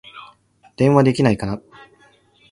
[0.77, 1.61] 電話できないかな